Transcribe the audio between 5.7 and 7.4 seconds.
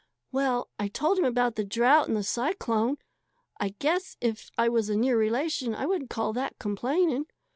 I wouldn't call that complaining.